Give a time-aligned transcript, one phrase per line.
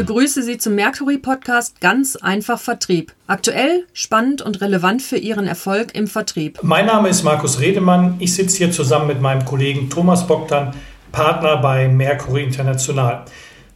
[0.00, 3.12] begrüße Sie zum Mercury Podcast Ganz einfach Vertrieb.
[3.26, 6.58] Aktuell, spannend und relevant für Ihren Erfolg im Vertrieb.
[6.62, 8.14] Mein Name ist Markus Redemann.
[8.18, 10.74] Ich sitze hier zusammen mit meinem Kollegen Thomas Bogdan,
[11.12, 13.26] Partner bei Mercury International.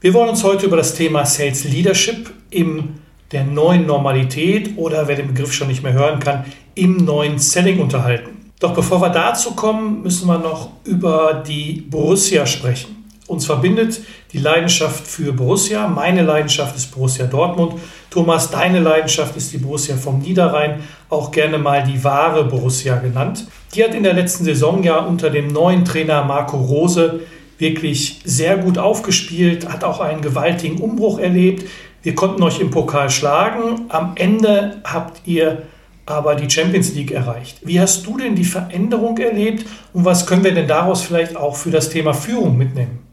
[0.00, 2.94] Wir wollen uns heute über das Thema Sales Leadership in
[3.30, 7.80] der neuen Normalität oder wer den Begriff schon nicht mehr hören kann, im neuen Selling
[7.80, 8.50] unterhalten.
[8.60, 13.03] Doch bevor wir dazu kommen, müssen wir noch über die Borussia sprechen.
[13.26, 14.00] Uns verbindet
[14.32, 15.88] die Leidenschaft für Borussia.
[15.88, 17.74] Meine Leidenschaft ist Borussia Dortmund.
[18.10, 23.46] Thomas, deine Leidenschaft ist die Borussia vom Niederrhein, auch gerne mal die wahre Borussia genannt.
[23.74, 27.20] Die hat in der letzten Saison ja unter dem neuen Trainer Marco Rose
[27.58, 31.66] wirklich sehr gut aufgespielt, hat auch einen gewaltigen Umbruch erlebt.
[32.02, 33.86] Wir konnten euch im Pokal schlagen.
[33.88, 35.62] Am Ende habt ihr
[36.04, 37.60] aber die Champions League erreicht.
[37.62, 39.64] Wie hast du denn die Veränderung erlebt
[39.94, 43.03] und was können wir denn daraus vielleicht auch für das Thema Führung mitnehmen?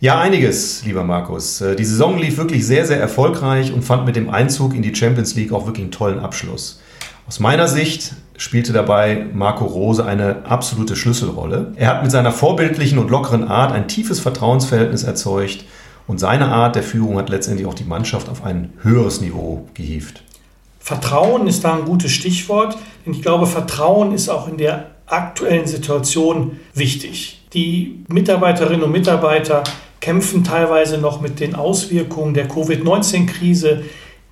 [0.00, 1.60] Ja, einiges, lieber Markus.
[1.60, 4.94] Äh, die Saison lief wirklich sehr, sehr erfolgreich und fand mit dem Einzug in die
[4.94, 6.80] Champions League auch wirklich einen tollen Abschluss.
[7.26, 11.72] Aus meiner Sicht spielte dabei Marco Rose eine absolute Schlüsselrolle.
[11.74, 15.64] Er hat mit seiner vorbildlichen und lockeren Art ein tiefes Vertrauensverhältnis erzeugt
[16.06, 20.22] und seine Art der Führung hat letztendlich auch die Mannschaft auf ein höheres Niveau gehievt.
[20.78, 25.66] Vertrauen ist da ein gutes Stichwort, denn ich glaube, Vertrauen ist auch in der aktuellen
[25.66, 27.42] Situation wichtig.
[27.52, 29.64] Die Mitarbeiterinnen und Mitarbeiter
[30.00, 33.84] kämpfen teilweise noch mit den Auswirkungen der Covid-19-Krise.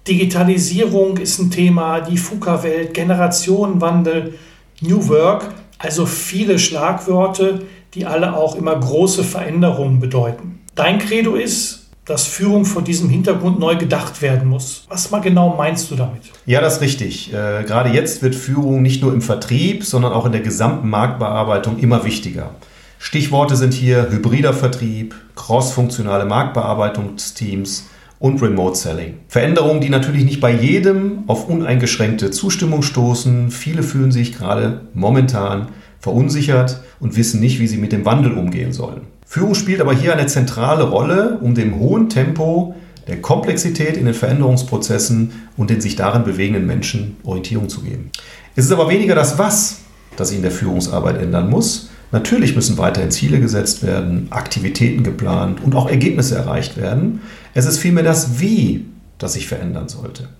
[0.06, 4.34] Digitalisierung ist ein Thema, die FUKA-Welt, Generationenwandel,
[4.81, 7.61] New Work, also viele Schlagwörter,
[7.94, 10.61] die alle auch immer große Veränderungen bedeuten.
[10.75, 14.84] Dein Credo ist, dass Führung vor diesem Hintergrund neu gedacht werden muss.
[14.89, 16.22] Was mal genau meinst du damit?
[16.47, 17.33] Ja, das ist richtig.
[17.33, 21.78] Äh, gerade jetzt wird Führung nicht nur im Vertrieb, sondern auch in der gesamten Marktbearbeitung
[21.78, 22.50] immer wichtiger.
[22.98, 27.86] Stichworte sind hier hybrider Vertrieb, crossfunktionale Marktbearbeitungsteams
[28.19, 29.14] und Remote Selling.
[29.28, 33.50] Veränderungen, die natürlich nicht bei jedem auf uneingeschränkte Zustimmung stoßen.
[33.50, 35.69] Viele fühlen sich gerade momentan
[36.00, 39.03] verunsichert und wissen nicht, wie sie mit dem Wandel umgehen sollen.
[39.26, 42.75] Führung spielt aber hier eine zentrale Rolle, um dem hohen Tempo
[43.09, 48.10] der Komplexität in den Veränderungsprozessen und den sich darin bewegenden Menschen Orientierung zu geben.
[48.56, 49.81] Es ist aber weniger das Was,
[50.16, 55.62] das sich in der Führungsarbeit ändern muss, Natürlich müssen weiterhin Ziele gesetzt werden, Aktivitäten geplant
[55.62, 57.21] und auch Ergebnisse erreicht werden.
[57.53, 58.87] Es ist vielmehr das Wie,
[59.19, 60.31] das sich verändern sollte.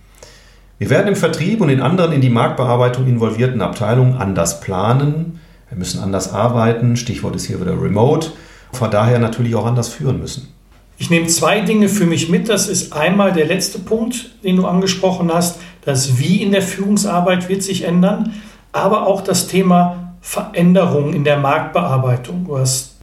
[0.79, 5.39] Wir werden im Vertrieb und in anderen in die Marktbearbeitung involvierten Abteilungen anders planen.
[5.69, 6.97] Wir müssen anders arbeiten.
[6.97, 8.29] Stichwort ist hier wieder Remote.
[8.73, 10.49] Von daher natürlich auch anders führen müssen.
[10.97, 12.49] Ich nehme zwei Dinge für mich mit.
[12.49, 15.59] Das ist einmal der letzte Punkt, den du angesprochen hast.
[15.85, 18.33] Das Wie in der Führungsarbeit wird sich ändern,
[18.73, 22.47] aber auch das Thema Veränderungen in der Marktbearbeitung.
[22.47, 22.97] Du hast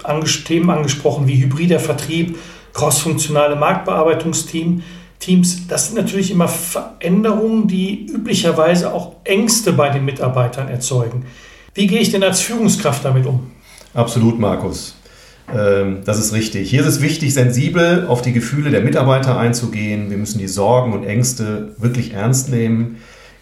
[0.45, 2.37] Themen angesprochen wie hybrider Vertrieb,
[2.73, 4.81] crossfunktionale Marktbearbeitungsteams.
[5.69, 11.25] Das sind natürlich immer Veränderungen, die üblicherweise auch Ängste bei den Mitarbeitern erzeugen.
[11.73, 13.51] Wie gehe ich denn als Führungskraft damit um?
[13.93, 14.97] Absolut, Markus.
[15.51, 16.69] Ähm, das ist richtig.
[16.69, 20.09] Hier ist es wichtig, sensibel auf die Gefühle der Mitarbeiter einzugehen.
[20.09, 22.97] Wir müssen die Sorgen und Ängste wirklich ernst nehmen.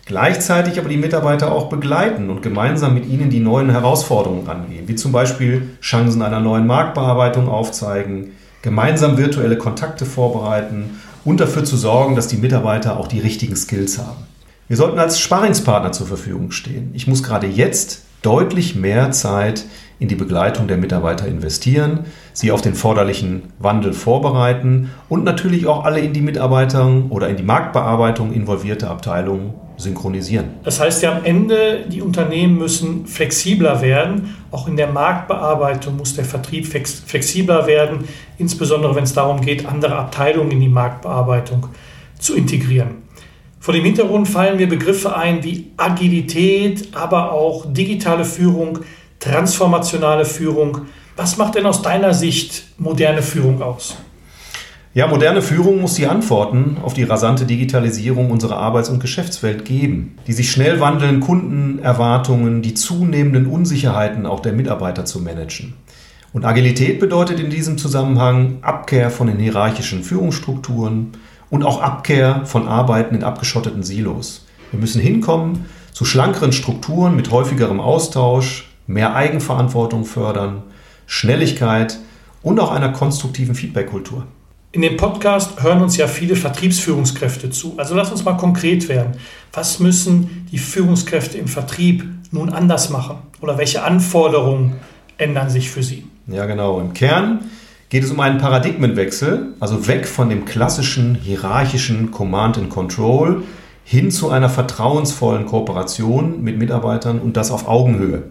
[0.06, 4.96] Gleichzeitig aber die Mitarbeiter auch begleiten und gemeinsam mit ihnen die neuen Herausforderungen angehen, wie
[4.96, 12.16] zum Beispiel Chancen einer neuen Marktbearbeitung aufzeigen, gemeinsam virtuelle Kontakte vorbereiten und dafür zu sorgen,
[12.16, 14.24] dass die Mitarbeiter auch die richtigen Skills haben.
[14.68, 16.92] Wir sollten als Sparringspartner zur Verfügung stehen.
[16.94, 19.66] Ich muss gerade jetzt deutlich mehr Zeit
[20.00, 25.84] in die Begleitung der Mitarbeiter investieren, sie auf den forderlichen Wandel vorbereiten und natürlich auch
[25.84, 30.52] alle in die Mitarbeiter oder in die Marktbearbeitung involvierte Abteilungen synchronisieren.
[30.64, 34.36] Das heißt ja am Ende, die Unternehmen müssen flexibler werden.
[34.52, 38.06] Auch in der Marktbearbeitung muss der Vertrieb flexibler werden,
[38.38, 41.68] insbesondere wenn es darum geht, andere Abteilungen in die Marktbearbeitung
[42.20, 43.02] zu integrieren.
[43.60, 48.80] Vor dem Hintergrund fallen mir Begriffe ein wie Agilität, aber auch digitale Führung,
[49.20, 50.88] transformationale Führung.
[51.16, 53.98] Was macht denn aus deiner Sicht moderne Führung aus?
[54.94, 60.18] Ja, moderne Führung muss die Antworten auf die rasante Digitalisierung unserer Arbeits- und Geschäftswelt geben.
[60.28, 65.76] Die sich schnell wandelnden Kundenerwartungen, die zunehmenden Unsicherheiten auch der Mitarbeiter zu managen.
[66.34, 71.14] Und Agilität bedeutet in diesem Zusammenhang Abkehr von den hierarchischen Führungsstrukturen
[71.50, 74.46] und auch Abkehr von Arbeiten in abgeschotteten Silos.
[74.72, 80.64] Wir müssen hinkommen zu schlankeren Strukturen mit häufigerem Austausch, mehr Eigenverantwortung fördern,
[81.06, 81.98] Schnelligkeit
[82.44, 84.26] und auch einer konstruktiven Feedbackkultur.
[84.74, 87.74] In dem Podcast hören uns ja viele Vertriebsführungskräfte zu.
[87.76, 89.18] Also lass uns mal konkret werden.
[89.52, 93.18] Was müssen die Führungskräfte im Vertrieb nun anders machen?
[93.42, 94.78] Oder welche Anforderungen
[95.18, 96.06] ändern sich für sie?
[96.28, 96.80] Ja, genau.
[96.80, 97.42] Im Kern
[97.90, 103.44] geht es um einen Paradigmenwechsel, also weg von dem klassischen hierarchischen Command and Control
[103.84, 108.24] hin zu einer vertrauensvollen Kooperation mit Mitarbeitern und das auf Augenhöhe.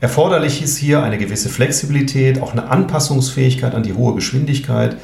[0.00, 4.96] Erforderlich ist hier eine gewisse Flexibilität, auch eine Anpassungsfähigkeit an die hohe Geschwindigkeit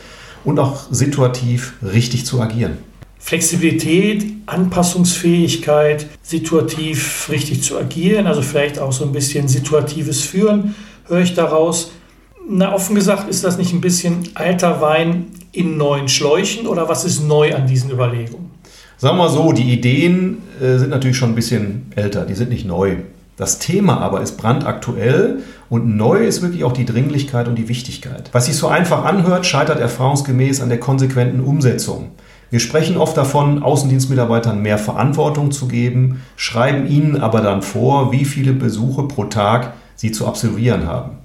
[0.46, 2.78] und auch situativ richtig zu agieren.
[3.18, 10.76] Flexibilität, Anpassungsfähigkeit, situativ richtig zu agieren, also vielleicht auch so ein bisschen situatives Führen,
[11.08, 11.90] höre ich daraus.
[12.48, 17.04] Na, offen gesagt, ist das nicht ein bisschen alter Wein in neuen Schläuchen oder was
[17.04, 18.50] ist neu an diesen Überlegungen?
[18.98, 22.50] Sagen wir mal so, die Ideen äh, sind natürlich schon ein bisschen älter, die sind
[22.50, 22.98] nicht neu.
[23.36, 28.30] Das Thema aber ist brandaktuell und neu ist wirklich auch die Dringlichkeit und die Wichtigkeit.
[28.32, 32.12] Was sich so einfach anhört, scheitert erfahrungsgemäß an der konsequenten Umsetzung.
[32.48, 38.24] Wir sprechen oft davon, Außendienstmitarbeitern mehr Verantwortung zu geben, schreiben ihnen aber dann vor, wie
[38.24, 41.18] viele Besuche pro Tag sie zu absolvieren haben.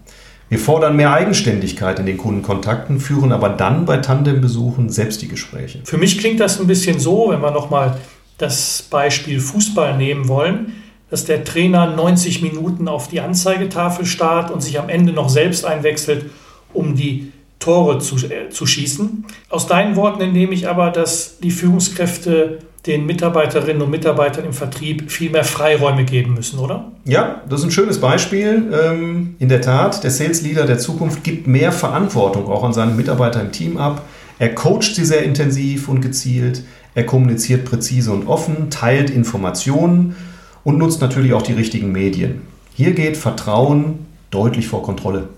[0.50, 5.80] Wir fordern mehr Eigenständigkeit in den Kundenkontakten, führen aber dann bei Tandembesuchen selbst die Gespräche.
[5.86, 8.00] Für mich klingt das ein bisschen so, wenn wir nochmal
[8.38, 10.74] das Beispiel Fußball nehmen wollen
[11.12, 15.66] dass der Trainer 90 Minuten auf die Anzeigetafel starrt und sich am Ende noch selbst
[15.66, 16.32] einwechselt,
[16.74, 19.26] um die Tore zu, äh, zu schießen.
[19.50, 25.12] Aus deinen Worten entnehme ich aber, dass die Führungskräfte den Mitarbeiterinnen und Mitarbeitern im Vertrieb
[25.12, 26.92] viel mehr Freiräume geben müssen, oder?
[27.06, 28.72] Ja, das ist ein schönes Beispiel.
[28.74, 32.94] Ähm, in der Tat, der Sales Leader der Zukunft gibt mehr Verantwortung auch an seine
[32.94, 34.02] Mitarbeiter im Team ab.
[34.40, 36.64] Er coacht sie sehr intensiv und gezielt.
[36.96, 40.16] Er kommuniziert präzise und offen, teilt Informationen
[40.64, 42.42] und nutzt natürlich auch die richtigen Medien.
[42.76, 45.30] Hier geht Vertrauen deutlich vor Kontrolle.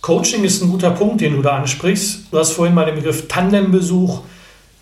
[0.00, 2.26] Coaching ist ein guter Punkt, den du da ansprichst.
[2.30, 4.20] Du hast vorhin mal den Begriff Tandembesuch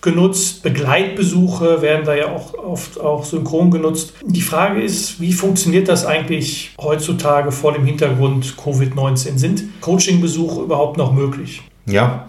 [0.00, 0.62] genutzt.
[0.64, 4.14] Begleitbesuche werden da ja auch oft auch synchron genutzt.
[4.26, 9.38] Die Frage ist, wie funktioniert das eigentlich heutzutage vor dem Hintergrund Covid-19?
[9.38, 11.62] Sind Coachingbesuche überhaupt noch möglich?
[11.86, 12.28] Ja.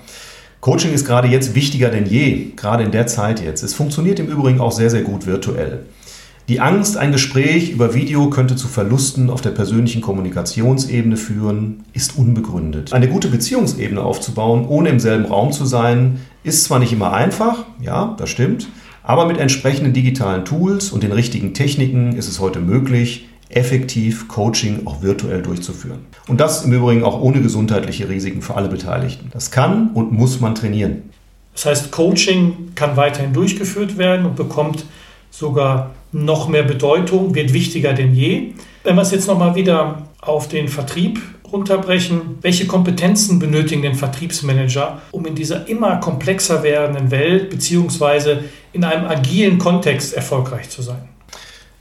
[0.62, 3.64] Coaching ist gerade jetzt wichtiger denn je, gerade in der Zeit jetzt.
[3.64, 5.86] Es funktioniert im Übrigen auch sehr, sehr gut virtuell.
[6.50, 12.18] Die Angst, ein Gespräch über Video könnte zu Verlusten auf der persönlichen Kommunikationsebene führen, ist
[12.18, 12.92] unbegründet.
[12.92, 17.64] Eine gute Beziehungsebene aufzubauen, ohne im selben Raum zu sein, ist zwar nicht immer einfach,
[17.80, 18.68] ja, das stimmt,
[19.04, 24.82] aber mit entsprechenden digitalen Tools und den richtigen Techniken ist es heute möglich, effektiv Coaching
[24.86, 26.00] auch virtuell durchzuführen.
[26.28, 29.30] Und das im Übrigen auch ohne gesundheitliche Risiken für alle Beteiligten.
[29.32, 31.04] Das kann und muss man trainieren.
[31.54, 34.84] Das heißt, Coaching kann weiterhin durchgeführt werden und bekommt
[35.30, 38.54] sogar noch mehr Bedeutung, wird wichtiger denn je.
[38.84, 41.20] Wenn wir es jetzt nochmal wieder auf den Vertrieb
[41.52, 48.84] runterbrechen, welche Kompetenzen benötigen den Vertriebsmanager, um in dieser immer komplexer werdenden Welt beziehungsweise in
[48.84, 51.10] einem agilen Kontext erfolgreich zu sein?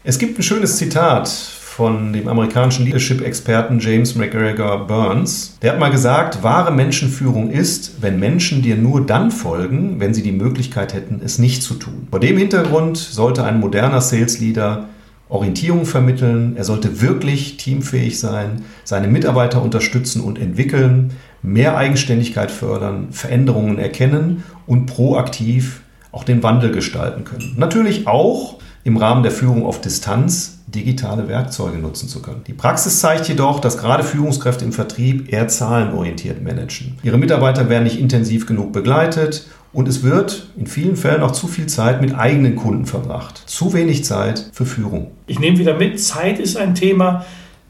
[0.04, 1.28] Es gibt ein schönes Zitat
[1.72, 5.56] von dem amerikanischen Leadership-Experten James McGregor Burns.
[5.62, 10.22] Der hat mal gesagt, wahre Menschenführung ist, wenn Menschen dir nur dann folgen, wenn sie
[10.22, 12.08] die Möglichkeit hätten, es nicht zu tun.
[12.10, 14.90] Vor dem Hintergrund sollte ein moderner Sales Leader
[15.30, 23.08] Orientierung vermitteln, er sollte wirklich teamfähig sein, seine Mitarbeiter unterstützen und entwickeln, mehr Eigenständigkeit fördern,
[23.12, 25.80] Veränderungen erkennen und proaktiv
[26.12, 27.54] auch den Wandel gestalten können.
[27.56, 32.42] Natürlich auch im Rahmen der Führung auf Distanz digitale Werkzeuge nutzen zu können.
[32.46, 36.98] Die Praxis zeigt jedoch, dass gerade Führungskräfte im Vertrieb eher zahlenorientiert managen.
[37.02, 41.46] Ihre Mitarbeiter werden nicht intensiv genug begleitet und es wird in vielen Fällen auch zu
[41.46, 43.42] viel Zeit mit eigenen Kunden verbracht.
[43.46, 45.10] Zu wenig Zeit für Führung.
[45.26, 47.24] Ich nehme wieder mit, Zeit ist ein Thema.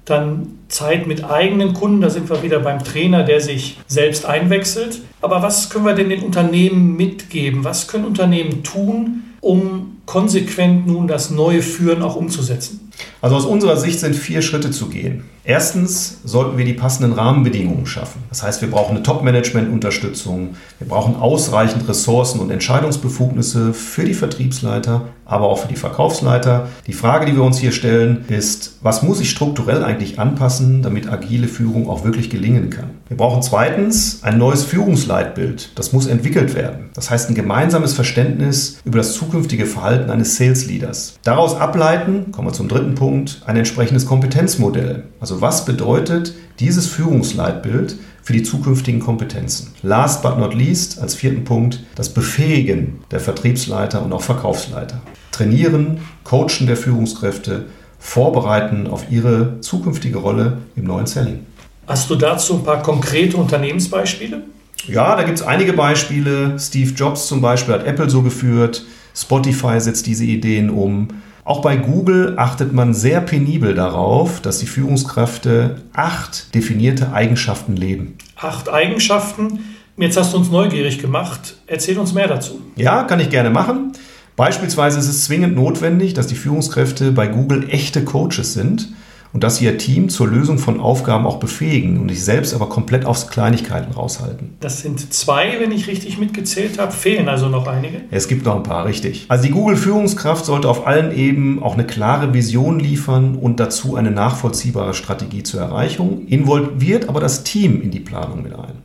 [0.04, 5.00] Dann Zeit mit eigenen Kunden, da sind wir wieder beim Trainer, der sich selbst einwechselt.
[5.20, 7.62] Aber was können wir denn den Unternehmen mitgeben?
[7.62, 12.90] Was können Unternehmen tun, um konsequent nun das neue Führen auch umzusetzen?
[13.20, 15.24] Also aus unserer Sicht sind vier Schritte zu gehen.
[15.44, 18.22] Erstens sollten wir die passenden Rahmenbedingungen schaffen.
[18.28, 25.02] Das heißt, wir brauchen eine Top-Management-Unterstützung, wir brauchen ausreichend Ressourcen und Entscheidungsbefugnisse für die Vertriebsleiter,
[25.24, 26.68] aber auch für die Verkaufsleiter.
[26.86, 31.10] Die Frage, die wir uns hier stellen, ist, was muss ich strukturell eigentlich anpassen, damit
[31.10, 32.90] agile Führung auch wirklich gelingen kann?
[33.08, 35.72] Wir brauchen zweitens ein neues Führungsleitbild.
[35.74, 36.90] Das muss entwickelt werden.
[36.94, 41.18] Das heißt, ein gemeinsames Verständnis über das zukünftige Verhalten eines Sales Leaders.
[41.22, 45.04] Daraus ableiten, kommen wir zum dritten Punkt, ein entsprechendes Kompetenzmodell.
[45.20, 49.72] Also was bedeutet dieses Führungsleitbild für die zukünftigen Kompetenzen?
[49.82, 55.00] Last but not least, als vierten Punkt, das Befähigen der Vertriebsleiter und auch Verkaufsleiter.
[55.30, 57.66] Trainieren, Coachen der Führungskräfte,
[57.98, 61.46] vorbereiten auf ihre zukünftige Rolle im neuen Selling.
[61.86, 64.42] Hast du dazu ein paar konkrete Unternehmensbeispiele?
[64.86, 66.58] Ja, da gibt es einige Beispiele.
[66.58, 68.84] Steve Jobs zum Beispiel hat Apple so geführt.
[69.14, 71.08] Spotify setzt diese Ideen um.
[71.44, 78.16] Auch bei Google achtet man sehr penibel darauf, dass die Führungskräfte acht definierte Eigenschaften leben.
[78.36, 79.58] acht Eigenschaften.
[79.96, 81.56] Jetzt hast du uns neugierig gemacht.
[81.66, 82.60] Erzähl uns mehr dazu.
[82.76, 83.92] Ja, kann ich gerne machen.
[84.36, 88.88] Beispielsweise ist es zwingend notwendig, dass die Führungskräfte bei Google echte Coaches sind
[89.32, 92.68] und dass sie ihr Team zur Lösung von Aufgaben auch befähigen und sich selbst aber
[92.68, 94.54] komplett aufs Kleinigkeiten raushalten.
[94.60, 96.92] Das sind zwei, wenn ich richtig mitgezählt habe.
[96.92, 98.02] Fehlen also noch einige?
[98.10, 99.26] Es gibt noch ein paar, richtig.
[99.28, 104.10] Also die Google-Führungskraft sollte auf allen Ebenen auch eine klare Vision liefern und dazu eine
[104.10, 108.82] nachvollziehbare Strategie zur Erreichung, involviert aber das Team in die Planung mit ein.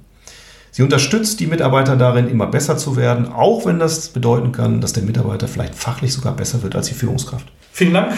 [0.71, 4.93] Sie unterstützt die Mitarbeiter darin, immer besser zu werden, auch wenn das bedeuten kann, dass
[4.93, 7.47] der Mitarbeiter vielleicht fachlich sogar besser wird als die Führungskraft.
[7.71, 8.13] Vielen Dank,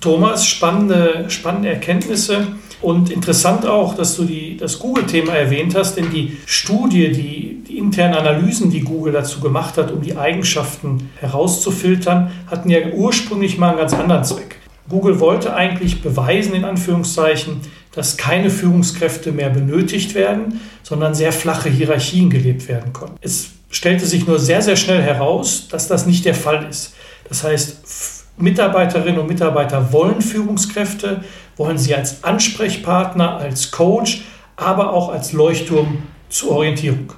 [0.00, 0.46] Thomas.
[0.46, 2.46] Spannende, spannende Erkenntnisse
[2.80, 7.78] und interessant auch, dass du die, das Google-Thema erwähnt hast, denn die Studie, die, die
[7.78, 13.70] internen Analysen, die Google dazu gemacht hat, um die Eigenschaften herauszufiltern, hatten ja ursprünglich mal
[13.70, 14.56] einen ganz anderen Zweck.
[14.88, 17.60] Google wollte eigentlich beweisen, in Anführungszeichen,
[17.92, 23.16] dass keine Führungskräfte mehr benötigt werden, sondern sehr flache Hierarchien gelebt werden konnten.
[23.20, 26.94] Es stellte sich nur sehr, sehr schnell heraus, dass das nicht der Fall ist.
[27.28, 31.24] Das heißt, Mitarbeiterinnen und Mitarbeiter wollen Führungskräfte,
[31.56, 34.22] wollen sie als Ansprechpartner, als Coach,
[34.56, 37.12] aber auch als Leuchtturm zur Orientierung.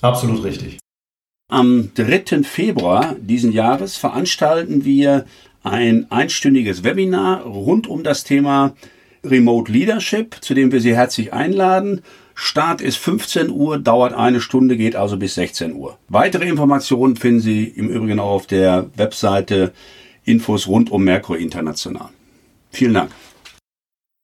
[0.00, 0.78] Absolut richtig.
[1.50, 2.42] Am 3.
[2.42, 5.24] Februar diesen Jahres veranstalten wir
[5.62, 8.74] ein einstündiges Webinar rund um das Thema
[9.24, 12.02] Remote Leadership, zu dem wir Sie herzlich einladen.
[12.34, 15.98] Start ist 15 Uhr, dauert eine Stunde, geht also bis 16 Uhr.
[16.08, 19.72] Weitere Informationen finden Sie im Übrigen auch auf der Webseite
[20.28, 22.10] Infos rund um Merkur International.
[22.70, 23.10] Vielen Dank.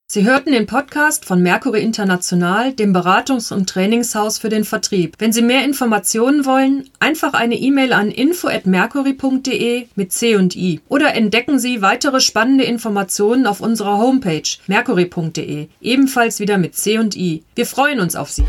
[0.07, 5.17] Sie hörten den Podcast von Mercury International, dem Beratungs- und Trainingshaus für den Vertrieb.
[5.19, 11.15] Wenn Sie mehr Informationen wollen, einfach eine E-Mail an info@mercury.de mit C und I oder
[11.15, 17.43] entdecken Sie weitere spannende Informationen auf unserer Homepage mercury.de, ebenfalls wieder mit C und I.
[17.57, 18.45] Wir freuen uns auf Sie.